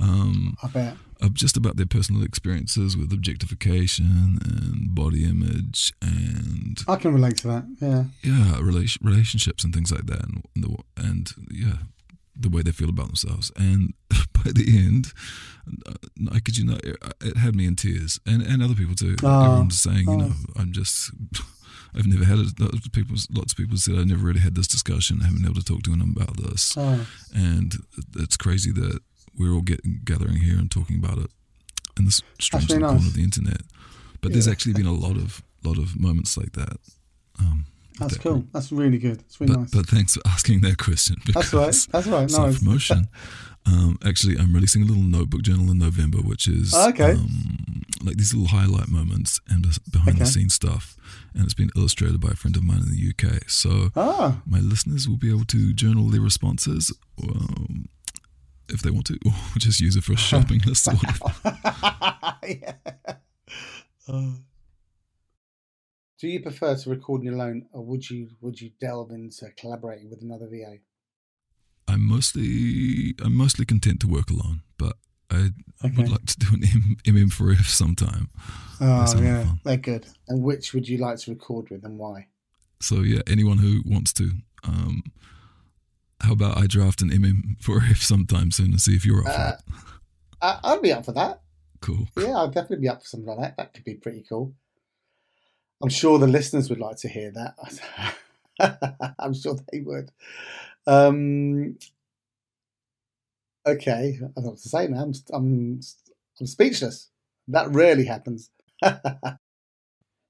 Um, 0.00 0.56
I 0.62 0.68
bet. 0.68 0.96
of 1.20 1.34
just 1.34 1.56
about 1.56 1.76
their 1.76 1.86
personal 1.86 2.22
experiences 2.22 2.96
with 2.96 3.12
objectification 3.12 4.38
and 4.44 4.94
body 4.94 5.24
image 5.24 5.92
and 6.02 6.78
I 6.88 6.96
can 6.96 7.12
relate 7.12 7.36
to 7.38 7.48
that. 7.48 7.64
Yeah. 7.80 8.04
yeah 8.22 8.58
relation, 8.60 9.00
relationships 9.06 9.64
and 9.64 9.74
things 9.74 9.90
like 9.92 10.06
that 10.06 10.22
and, 10.24 10.42
the, 10.56 10.76
and 10.96 11.30
yeah 11.50 11.78
the 12.38 12.48
way 12.48 12.62
they 12.62 12.72
feel 12.72 12.88
about 12.88 13.06
themselves 13.08 13.50
and 13.56 13.92
by 14.32 14.50
the 14.52 14.64
end 14.78 15.12
uh, 15.86 15.92
I 16.32 16.38
could 16.40 16.56
you 16.56 16.64
know 16.64 16.78
it, 16.82 16.96
it 17.20 17.36
had 17.36 17.54
me 17.54 17.66
in 17.66 17.76
tears 17.76 18.18
and 18.26 18.40
and 18.42 18.62
other 18.62 18.74
people 18.74 18.94
too 18.94 19.16
Oh, 19.22 19.44
everyone's 19.44 19.80
saying 19.80 20.08
you 20.08 20.16
know. 20.16 20.32
I'm 20.56 20.72
just 20.72 21.10
I've 21.94 22.06
never 22.06 22.24
had 22.24 22.38
it 22.38 22.92
people 22.92 23.16
lots 23.30 23.52
of 23.52 23.56
people 23.58 23.76
said 23.76 23.96
I 23.96 24.04
never 24.04 24.24
really 24.24 24.40
had 24.40 24.54
this 24.54 24.68
discussion 24.68 25.18
I 25.20 25.24
haven't 25.26 25.42
been 25.42 25.50
able 25.50 25.60
to 25.60 25.66
talk 25.66 25.82
to 25.82 25.92
anyone 25.92 26.14
about 26.16 26.36
this 26.38 26.74
Oh, 26.78 27.04
and 27.34 27.74
it's 28.16 28.36
crazy 28.38 28.72
that 28.72 29.00
we're 29.38 29.52
all 29.52 29.62
getting 29.62 30.00
gathering 30.04 30.36
here 30.36 30.58
and 30.58 30.70
talking 30.70 30.96
about 31.02 31.18
it 31.18 31.30
in 31.98 32.04
this 32.04 32.22
strange 32.40 32.68
really 32.70 32.80
corner 32.82 32.98
nice. 32.98 33.06
of 33.08 33.14
the 33.14 33.22
internet. 33.22 33.62
But 34.20 34.32
there's 34.32 34.48
actually 34.48 34.74
been 34.74 34.86
a 34.86 34.92
lot 34.92 35.16
of 35.16 35.42
lot 35.64 35.78
of 35.78 35.98
moments 35.98 36.36
like 36.36 36.52
that. 36.52 36.76
Um, 37.38 37.66
that's 37.98 38.14
that 38.14 38.22
cool. 38.22 38.32
group. 38.32 38.46
That's 38.52 38.70
really 38.72 38.98
good. 38.98 39.20
It's 39.20 39.40
really 39.40 39.52
But 39.54 39.60
nice. 39.60 39.70
but 39.70 39.86
thanks 39.88 40.14
for 40.14 40.22
asking 40.26 40.60
that 40.62 40.78
question. 40.78 41.16
That's 41.34 41.52
right. 41.52 41.74
That's 41.92 42.06
right. 42.06 42.30
Self 42.30 42.46
Nice. 42.52 42.58
promotion. 42.58 43.08
Um, 43.66 43.98
actually, 44.02 44.38
I'm 44.38 44.54
releasing 44.54 44.82
a 44.82 44.86
little 44.86 45.02
notebook 45.02 45.42
journal 45.42 45.70
in 45.70 45.76
November, 45.76 46.16
which 46.18 46.48
is 46.48 46.72
Okay. 46.74 47.12
um, 47.12 47.82
like 48.02 48.16
these 48.16 48.32
little 48.32 48.48
highlight 48.48 48.88
moments 48.88 49.38
and 49.50 49.66
behind 49.92 50.16
the 50.16 50.24
scenes 50.24 50.54
stuff. 50.54 50.96
And 51.34 51.44
it's 51.44 51.52
been 51.52 51.68
illustrated 51.76 52.22
by 52.22 52.30
a 52.30 52.36
friend 52.36 52.56
of 52.56 52.62
mine 52.64 52.78
in 52.84 52.90
the 52.90 53.10
UK. 53.10 53.50
So 53.50 53.90
Ah, 53.94 54.40
my 54.46 54.60
listeners 54.60 55.06
will 55.10 55.18
be 55.18 55.28
able 55.28 55.44
to 55.44 55.74
journal 55.74 56.08
their 56.08 56.22
responses 56.22 56.90
um, 57.22 57.90
if 58.72 58.82
they 58.82 58.90
want 58.90 59.06
to, 59.06 59.18
or 59.26 59.32
just 59.58 59.80
use 59.80 59.96
it 59.96 60.04
for 60.04 60.12
a 60.12 60.16
shopping 60.16 60.60
list 60.66 60.88
or 60.88 60.92
whatever. 60.94 62.36
yeah. 62.46 62.74
Uh, 64.08 64.30
do 66.18 66.28
you 66.28 66.40
prefer 66.40 66.76
to 66.76 66.90
record 66.90 67.20
on 67.20 67.24
your 67.26 67.40
own, 67.40 67.66
or 67.72 67.84
would 67.84 68.08
you 68.10 68.28
would 68.40 68.60
you 68.60 68.70
delve 68.80 69.10
into 69.10 69.48
collaborating 69.56 70.10
with 70.10 70.20
another 70.22 70.46
VA? 70.48 70.78
I'm 71.88 72.06
mostly 72.06 73.14
I'm 73.24 73.34
mostly 73.34 73.64
content 73.64 74.00
to 74.00 74.06
work 74.08 74.30
alone, 74.30 74.60
but 74.78 74.96
I 75.30 75.50
Okay. 75.84 75.94
would 75.96 76.08
like 76.10 76.26
to 76.26 76.38
do 76.38 76.48
an 76.52 76.62
M- 76.64 76.96
MM4F 77.06 77.64
sometime. 77.66 78.28
Oh 78.80 79.20
yeah, 79.20 79.44
fun. 79.44 79.60
they're 79.64 79.76
good. 79.76 80.06
And 80.28 80.42
which 80.42 80.74
would 80.74 80.88
you 80.88 80.98
like 80.98 81.18
to 81.20 81.30
record 81.30 81.70
with, 81.70 81.84
and 81.84 81.98
why? 81.98 82.26
So 82.80 82.96
yeah, 83.00 83.20
anyone 83.26 83.58
who 83.58 83.82
wants 83.86 84.12
to, 84.14 84.30
um, 84.64 85.02
how 86.20 86.32
about 86.32 86.56
I 86.58 86.66
draft 86.66 87.02
an 87.02 87.10
MM4F 87.10 87.96
sometime 88.02 88.50
soon 88.50 88.72
and 88.72 88.80
see 88.80 88.94
if 88.94 89.04
you're 89.06 89.20
up 89.20 89.34
for 89.34 89.40
Uh, 89.40 89.52
it? 89.52 89.74
I, 90.42 90.60
I'd 90.64 90.82
be 90.82 90.92
up 90.92 91.04
for 91.04 91.12
that. 91.12 91.42
Cool. 91.80 92.08
Yeah, 92.16 92.36
I'd 92.38 92.52
definitely 92.54 92.82
be 92.82 92.88
up 92.88 93.02
for 93.02 93.08
something 93.08 93.28
like 93.28 93.38
that. 93.38 93.56
That 93.56 93.74
could 93.74 93.84
be 93.84 93.94
pretty 93.94 94.24
cool. 94.28 94.54
I'm 95.82 95.88
sure 95.88 96.18
the 96.18 96.26
listeners 96.26 96.68
would 96.68 96.78
like 96.78 96.96
to 96.98 97.08
hear 97.08 97.30
that. 97.32 98.14
I'm 99.18 99.32
sure 99.32 99.56
they 99.72 99.80
would. 99.80 100.10
Um, 100.86 101.78
okay, 103.66 104.18
I 104.18 104.20
don't 104.20 104.36
know 104.44 104.50
what 104.50 104.58
to 104.58 104.68
say 104.68 104.86
now. 104.88 105.02
I'm, 105.02 105.12
I'm, 105.32 105.80
I'm 106.38 106.46
speechless. 106.46 107.08
That 107.48 107.70
rarely 107.70 108.04
happens. 108.04 108.50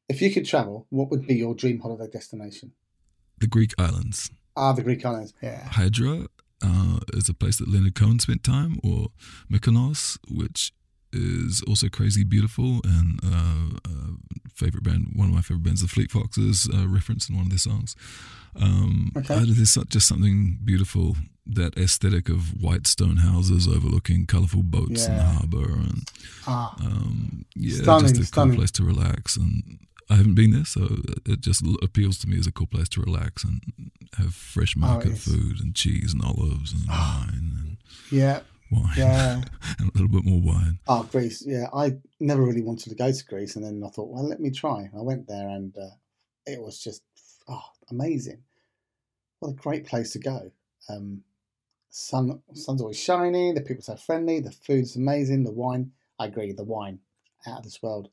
if 0.08 0.22
you 0.22 0.30
could 0.32 0.46
travel, 0.46 0.86
what 0.90 1.10
would 1.10 1.26
be 1.26 1.34
your 1.34 1.54
dream 1.54 1.80
holiday 1.80 2.08
destination? 2.10 2.72
The 3.38 3.46
Greek 3.48 3.72
islands. 3.78 4.30
Ah, 4.60 4.72
the 4.72 4.82
Greek 4.82 5.04
islands. 5.04 5.32
Yeah. 5.42 5.64
Hydra 5.78 6.26
uh, 6.62 6.98
is 7.14 7.28
a 7.28 7.34
place 7.34 7.56
that 7.58 7.68
Leonard 7.68 7.94
Cohen 7.94 8.18
spent 8.18 8.42
time, 8.44 8.78
or 8.84 9.08
Mykonos, 9.50 10.18
which 10.28 10.72
is 11.12 11.62
also 11.66 11.88
crazy 11.88 12.22
beautiful 12.24 12.80
and 12.84 13.18
uh, 13.24 13.78
uh, 13.90 14.12
favorite 14.54 14.84
band. 14.84 15.02
One 15.14 15.28
of 15.30 15.34
my 15.34 15.40
favorite 15.40 15.64
bands, 15.64 15.80
the 15.82 15.88
Fleet 15.88 16.10
Foxes, 16.12 16.68
uh, 16.72 16.86
referenced 16.86 17.30
in 17.30 17.36
one 17.36 17.46
of 17.46 17.50
their 17.50 17.58
songs. 17.70 17.96
Um, 18.54 19.10
Okay. 19.16 19.34
uh, 19.34 19.44
there's 19.46 19.74
just 19.88 20.06
something 20.06 20.58
beautiful. 20.64 21.16
That 21.46 21.76
aesthetic 21.76 22.28
of 22.28 22.40
white 22.62 22.86
stone 22.86 23.16
houses 23.18 23.66
overlooking 23.66 24.26
colourful 24.26 24.62
boats 24.62 25.06
in 25.08 25.16
the 25.16 25.22
harbour, 25.24 25.72
and 25.72 26.02
Ah, 26.46 26.76
um, 26.86 27.44
yeah, 27.56 27.82
Stunning, 27.82 28.08
just 28.14 28.20
a 28.20 28.24
stunning. 28.26 28.50
cool 28.52 28.58
place 28.60 28.70
to 28.72 28.84
relax. 28.84 29.36
And 29.36 29.78
I 30.10 30.16
haven't 30.16 30.34
been 30.34 30.50
there, 30.50 30.64
so 30.64 30.98
it 31.24 31.40
just 31.40 31.64
appeals 31.82 32.18
to 32.18 32.28
me 32.28 32.38
as 32.38 32.46
a 32.46 32.52
cool 32.52 32.66
place 32.66 32.88
to 32.90 33.00
relax 33.00 33.44
and 33.44 33.62
have 34.16 34.34
fresh 34.34 34.76
market 34.76 35.12
is. 35.12 35.24
food 35.24 35.60
and 35.60 35.74
cheese 35.74 36.12
and 36.12 36.22
olives 36.24 36.72
and 36.72 36.88
wine 36.88 37.52
and 37.60 37.76
yeah, 38.10 38.40
wine 38.72 38.92
yeah. 38.96 39.42
and 39.78 39.88
a 39.88 39.92
little 39.94 40.08
bit 40.08 40.24
more 40.24 40.40
wine. 40.40 40.80
Oh, 40.88 41.08
Greece. 41.12 41.44
Yeah, 41.46 41.68
I 41.72 41.98
never 42.18 42.42
really 42.42 42.62
wanted 42.62 42.90
to 42.90 42.96
go 42.96 43.12
to 43.12 43.26
Greece, 43.26 43.54
and 43.54 43.64
then 43.64 43.82
I 43.86 43.90
thought, 43.90 44.08
well, 44.08 44.26
let 44.26 44.40
me 44.40 44.50
try. 44.50 44.90
I 44.96 45.00
went 45.00 45.28
there, 45.28 45.48
and 45.48 45.76
uh, 45.78 45.94
it 46.44 46.60
was 46.60 46.82
just 46.82 47.02
oh, 47.48 47.62
amazing. 47.90 48.42
What 49.38 49.50
a 49.50 49.54
great 49.54 49.86
place 49.86 50.12
to 50.12 50.18
go. 50.18 50.50
Um, 50.88 51.22
sun, 51.90 52.42
sun's 52.54 52.80
always 52.80 52.98
shining. 52.98 53.54
The 53.54 53.60
people 53.60 53.82
so 53.82 53.96
friendly. 53.96 54.40
The 54.40 54.50
food's 54.50 54.96
amazing. 54.96 55.44
The 55.44 55.52
wine, 55.52 55.92
I 56.18 56.26
agree. 56.26 56.52
The 56.52 56.64
wine, 56.64 56.98
out 57.46 57.58
of 57.58 57.64
this 57.64 57.80
world. 57.80 58.08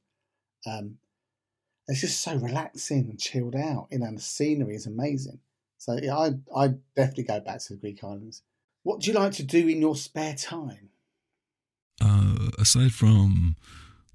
Um, 0.65 0.97
it's 1.87 2.01
just 2.01 2.21
so 2.21 2.35
relaxing 2.35 3.09
and 3.09 3.19
chilled 3.19 3.55
out. 3.55 3.87
You 3.91 3.99
know, 3.99 4.07
and 4.07 4.17
the 4.17 4.21
scenery 4.21 4.75
is 4.75 4.85
amazing. 4.85 5.39
So 5.77 5.97
yeah, 6.01 6.17
I 6.17 6.31
I 6.55 6.67
definitely 6.95 7.23
go 7.23 7.39
back 7.39 7.59
to 7.59 7.73
the 7.73 7.79
Greek 7.79 8.03
islands. 8.03 8.43
What 8.83 9.01
do 9.01 9.11
you 9.11 9.17
like 9.17 9.33
to 9.33 9.43
do 9.43 9.67
in 9.67 9.81
your 9.81 9.95
spare 9.95 10.35
time? 10.35 10.89
Uh, 11.99 12.49
aside 12.59 12.91
from 12.93 13.55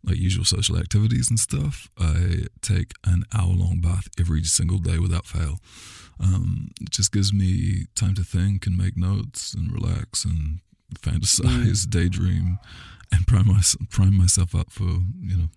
like 0.05 0.17
usual 0.17 0.45
social 0.45 0.79
activities 0.79 1.29
and 1.31 1.39
stuff, 1.39 1.89
I 1.99 2.47
take 2.61 2.93
an 3.05 3.25
hour 3.35 3.53
long 3.53 3.81
bath 3.81 4.09
every 4.19 4.43
single 4.45 4.79
day 4.79 4.99
without 4.99 5.27
fail. 5.27 5.59
Um, 6.19 6.71
it 6.81 6.91
just 6.91 7.13
gives 7.13 7.33
me 7.33 7.87
time 7.95 8.15
to 8.15 8.25
think 8.25 8.67
and 8.67 8.77
make 8.77 8.97
notes 8.97 9.55
and 9.55 9.73
relax 9.73 10.25
and 10.25 10.61
fantasize, 10.99 11.87
daydream, 11.89 12.59
and 13.11 13.27
prime, 13.27 13.47
my, 13.49 13.61
prime 13.91 14.17
myself 14.17 14.55
up 14.55 14.71
for 14.71 14.85
you 15.21 15.37
know 15.37 15.49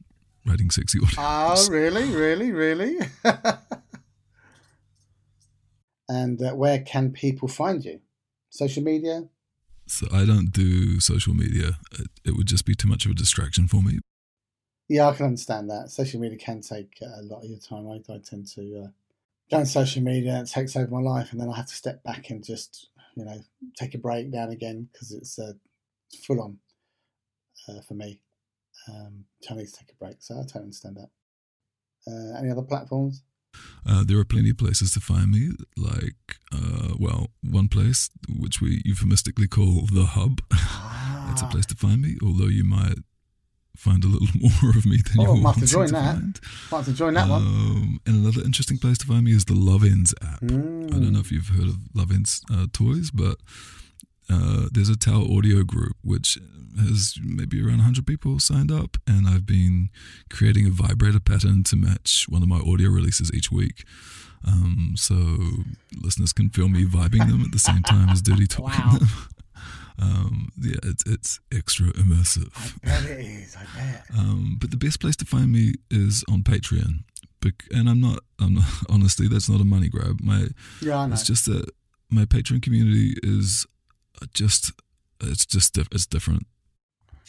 writing 0.46 0.70
sexy 0.70 1.00
audio. 1.00 1.16
Oh, 1.18 1.68
really, 1.70 2.10
really, 2.10 2.52
really? 2.52 2.98
and 6.10 6.42
uh, 6.42 6.54
where 6.54 6.80
can 6.80 7.12
people 7.12 7.48
find 7.48 7.84
you? 7.84 8.02
Social 8.50 8.84
media? 8.84 9.24
So 9.88 10.08
I 10.12 10.26
don't 10.26 10.52
do 10.52 11.00
social 11.00 11.34
media. 11.34 11.78
It, 11.92 12.08
it 12.26 12.36
would 12.36 12.48
just 12.48 12.66
be 12.66 12.76
too 12.76 12.88
much 12.88 13.06
of 13.06 13.12
a 13.12 13.16
distraction 13.16 13.68
for 13.68 13.82
me. 13.82 14.00
Yeah, 14.88 15.10
I 15.10 15.16
can 15.16 15.28
understand 15.28 15.70
that. 15.70 15.90
Social 15.90 16.20
media 16.20 16.38
can 16.38 16.62
take 16.62 16.98
uh, 17.02 17.22
a 17.22 17.24
lot 17.24 17.44
of 17.44 17.50
your 17.50 17.60
time. 17.60 17.88
I, 17.88 17.96
I 18.12 18.20
tend 18.20 18.48
to 18.50 18.84
uh, 18.84 18.88
go 19.50 19.58
on 19.58 19.66
social 19.66 20.02
media, 20.04 20.34
and 20.36 20.48
it 20.48 20.52
takes 20.52 20.76
over 20.76 20.92
my 20.92 21.02
life, 21.02 21.32
and 21.32 21.42
then 21.42 21.50
I 21.50 21.56
have 21.56 21.68
to 21.68 21.76
step 21.76 22.04
back 22.04 22.30
and 22.30 22.44
just, 22.44 22.90
you 23.16 23.26
know, 23.26 23.40
take 23.78 23.96
a 23.96 23.98
break 23.98 24.32
down 24.32 24.52
again 24.52 24.88
because 24.92 25.12
it's 25.12 25.40
uh, 25.40 25.54
full 26.24 26.42
on 26.42 26.58
uh, 27.68 27.82
for 27.82 27.96
me. 27.96 28.20
Um, 28.88 29.26
to 29.42 29.56
take 29.56 29.92
a 29.92 29.96
break, 30.00 30.18
so 30.20 30.36
I 30.36 30.42
totally 30.44 30.64
understand 30.66 30.98
that. 30.98 31.10
Uh, 32.08 32.38
any 32.40 32.52
other 32.52 32.62
platforms? 32.62 33.24
Uh, 33.86 34.04
there 34.06 34.20
are 34.20 34.26
plenty 34.26 34.50
of 34.52 34.58
places 34.58 34.92
to 34.94 35.00
find 35.00 35.32
me, 35.32 35.52
like, 35.78 36.16
uh, 36.54 36.94
well, 37.00 37.28
one 37.42 37.68
place 37.68 38.10
which 38.28 38.62
we 38.62 38.82
euphemistically 38.86 39.48
call 39.48 39.88
the 39.92 40.06
hub. 40.06 40.42
That's 40.52 41.42
a 41.42 41.46
Ah, 41.46 41.50
place 41.50 41.66
to 41.68 41.76
find 41.76 42.02
me, 42.02 42.18
although 42.22 42.48
you 42.48 42.64
might 42.64 43.00
find 43.76 44.04
a 44.04 44.08
little 44.08 44.28
more 44.40 44.70
of 44.72 44.86
me 44.86 44.98
than 44.98 45.22
Oh, 45.22 45.34
you're 45.34 45.36
might 45.42 45.56
have 45.56 45.74
wanting 45.74 45.88
to 45.88 45.94
that. 45.94 46.16
find. 46.16 46.40
I'd 46.68 46.72
like 46.76 46.86
to 46.86 46.94
join 46.94 47.14
that 47.16 47.30
one. 47.30 47.42
Um, 47.42 48.00
and 48.06 48.16
another 48.18 48.42
interesting 48.44 48.78
place 48.78 48.98
to 49.00 49.06
find 49.08 49.24
me 49.24 49.32
is 49.32 49.46
the 49.46 49.54
Lovense 49.54 50.14
app. 50.22 50.44
I 50.44 50.48
don't 50.48 51.02
Mm. 51.02 51.12
know 51.14 51.20
if 51.20 51.32
you've 51.32 51.48
heard 51.50 51.68
of 51.70 51.78
Lovense 51.96 52.42
uh, 52.52 52.68
toys, 52.74 53.10
but 53.12 53.38
uh, 54.30 54.68
there's 54.72 54.90
a 54.90 54.98
Tower 54.98 55.26
Audio 55.30 55.64
group 55.64 55.96
which 56.04 56.38
has 56.80 57.16
maybe 57.24 57.62
around 57.62 57.78
100 57.78 58.06
people 58.06 58.40
signed 58.40 58.72
up, 58.72 58.98
and 59.08 59.28
I've 59.28 59.46
been 59.46 59.90
creating 60.30 60.68
a 60.68 60.72
vibrator 60.72 61.20
pattern 61.20 61.64
to 61.66 61.76
match 61.76 62.26
one 62.28 62.42
of 62.44 62.50
my 62.50 62.58
audio 62.60 62.90
releases 62.90 63.32
each 63.34 63.52
week. 63.52 63.84
Um, 64.48 64.94
so 64.98 65.16
listeners 65.96 66.34
can 66.34 66.50
feel 66.50 66.68
me 66.70 66.84
vibing 66.86 67.28
them 67.30 67.42
at 67.42 67.52
the 67.52 67.60
same 67.60 67.82
time 67.84 68.10
as 68.10 68.22
Dirty 68.22 68.46
talking 68.48 68.66
Wow. 68.86 68.98
them. 68.98 69.08
Um, 69.98 70.50
yeah, 70.60 70.76
it's, 70.84 71.06
it's 71.08 71.40
extra 71.54 71.88
immersive. 71.94 72.50
I 72.58 72.86
bet 72.86 73.10
it 73.10 73.20
is. 73.26 73.56
I 73.56 73.64
bet. 73.80 74.04
Um, 74.18 74.58
but 74.60 74.70
the 74.70 74.76
best 74.76 75.00
place 75.00 75.16
to 75.16 75.26
find 75.26 75.54
me 75.54 75.76
is 75.90 76.22
on 76.30 76.44
Patreon. 76.44 77.06
And 77.72 77.88
I'm 77.88 78.02
not, 78.02 78.20
I'm 78.38 78.56
not, 78.56 78.66
honestly, 78.90 79.30
that's 79.30 79.48
not 79.50 79.62
a 79.62 79.64
money 79.64 79.88
grab. 79.88 80.20
My, 80.22 80.48
Yeah, 80.82 80.98
I 80.98 81.06
know. 81.08 81.14
it's 81.14 81.24
just 81.24 81.46
that 81.46 81.70
my 82.10 82.26
Patreon 82.26 82.62
community 82.62 83.14
is 83.24 83.66
just, 84.34 84.72
it's 85.22 85.46
just, 85.46 85.74
diff- 85.74 85.88
it's 85.92 86.06
different. 86.06 86.48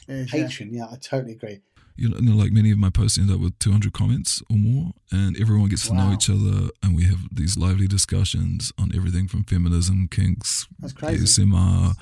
It 0.08 0.14
is, 0.14 0.32
yeah. 0.32 0.44
Patreon, 0.44 0.68
yeah, 0.70 0.86
I 0.90 0.96
totally 0.96 1.32
agree. 1.32 1.60
You 1.96 2.10
know, 2.10 2.18
you 2.18 2.30
know, 2.30 2.36
like 2.36 2.52
many 2.52 2.70
of 2.70 2.78
my 2.78 2.90
posts 2.90 3.18
end 3.18 3.30
up 3.30 3.40
with 3.40 3.58
200 3.58 3.92
comments 3.92 4.42
or 4.50 4.56
more, 4.56 4.92
and 5.10 5.34
everyone 5.40 5.68
gets 5.68 5.88
to 5.88 5.94
know 5.94 6.12
each 6.12 6.28
other, 6.28 6.68
and 6.82 6.94
we 6.94 7.04
have 7.04 7.20
these 7.32 7.56
lively 7.56 7.86
discussions 7.86 8.70
on 8.78 8.92
everything 8.94 9.28
from 9.28 9.44
feminism, 9.44 10.06
kinks, 10.08 10.66
That's 10.78 10.92
crazy. 10.92 11.24
ASMR, 11.24 11.94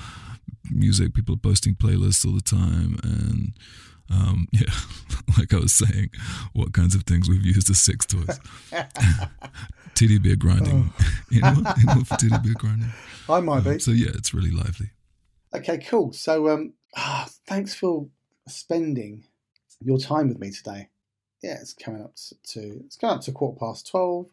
music. 0.71 1.15
People 1.15 1.37
are 1.37 1.39
posting 1.39 1.77
playlists 1.77 2.27
all 2.27 2.33
the 2.33 2.41
time, 2.41 2.99
and 3.05 3.53
um, 4.11 4.47
yeah, 4.53 4.63
like 5.39 5.53
I 5.55 5.59
was 5.59 5.73
saying, 5.73 6.11
what 6.53 6.73
kinds 6.73 6.95
of 6.95 7.05
things 7.05 7.29
we've 7.29 7.45
used 7.45 7.71
as 7.71 7.81
sex 7.81 8.07
toys. 8.07 8.39
titty 9.95 10.19
beer 10.19 10.37
grinding. 10.37 10.93
anyone? 11.33 11.67
anyone 11.67 12.05
for 12.05 12.17
titty 12.17 12.37
beer 12.43 12.55
grinding? 12.57 12.93
I 13.29 13.41
might 13.41 13.67
Um, 13.67 13.75
be. 13.75 13.79
so 13.79 13.91
yeah, 13.91 14.11
it's 14.15 14.35
really 14.35 14.51
lively. 14.51 14.91
Okay, 15.55 15.79
cool. 15.79 16.13
So, 16.13 16.49
um, 16.51 16.75
ah, 16.97 17.29
thanks 17.47 17.75
for 17.75 18.09
spending 18.49 19.25
your 19.81 19.99
time 19.99 20.29
with 20.29 20.39
me 20.39 20.51
today. 20.51 20.89
Yeah, 21.43 21.59
it's 21.61 21.73
coming 21.75 22.03
up 22.03 22.15
to, 22.17 22.35
to 22.55 22.81
it's 22.87 22.97
coming 22.97 23.17
up 23.17 23.23
to 23.23 23.33
quarter 23.33 23.59
past 23.59 23.89
twelve. 23.89 24.27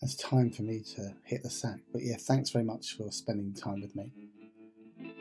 It's 0.00 0.16
time 0.16 0.50
for 0.50 0.62
me 0.62 0.82
to 0.96 1.14
hit 1.24 1.44
the 1.44 1.50
sack. 1.50 1.78
But 1.92 2.02
yeah, 2.02 2.16
thanks 2.18 2.50
very 2.50 2.64
much 2.64 2.96
for 2.96 3.12
spending 3.12 3.54
time 3.54 3.80
with 3.82 3.94
me, 3.94 4.10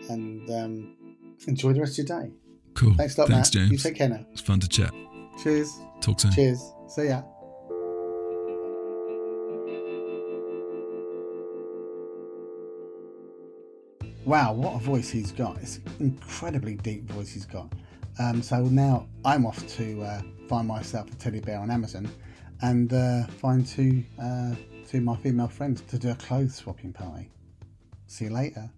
and 0.09 0.50
um, 0.50 0.95
enjoy 1.47 1.73
the 1.73 1.81
rest 1.81 2.00
of 2.00 2.07
your 2.09 2.21
day. 2.21 2.31
Cool. 2.73 2.93
Thanks 2.95 3.17
a 3.17 3.21
lot, 3.21 3.29
Thanks, 3.29 3.53
Matt. 3.53 3.71
You 3.71 3.77
take 3.77 3.95
care 3.95 4.09
now. 4.09 4.25
It's 4.31 4.41
fun 4.41 4.59
to 4.59 4.67
chat. 4.67 4.93
Cheers. 5.43 5.71
Talk 6.01 6.19
soon. 6.19 6.31
Cheers. 6.31 6.73
See 6.87 7.07
ya. 7.07 7.21
Wow, 14.25 14.53
what 14.53 14.75
a 14.75 14.79
voice 14.79 15.09
he's 15.09 15.31
got! 15.31 15.57
It's 15.61 15.77
an 15.77 15.83
incredibly 15.99 16.75
deep 16.75 17.09
voice 17.09 17.33
he's 17.33 17.45
got. 17.45 17.73
Um, 18.19 18.41
so 18.43 18.63
now 18.65 19.07
I'm 19.25 19.45
off 19.45 19.65
to 19.77 20.01
uh, 20.03 20.21
find 20.47 20.67
myself 20.67 21.11
a 21.11 21.15
teddy 21.15 21.39
bear 21.39 21.59
on 21.59 21.71
Amazon 21.71 22.07
and 22.61 22.93
uh, 22.93 23.25
find 23.27 23.65
two 23.65 24.03
uh, 24.21 24.53
two 24.87 24.97
of 24.97 25.03
my 25.03 25.15
female 25.17 25.47
friends 25.47 25.81
to 25.81 25.97
do 25.97 26.11
a 26.11 26.15
clothes 26.15 26.55
swapping 26.55 26.93
party. 26.93 27.29
See 28.07 28.25
you 28.25 28.31
later. 28.31 28.69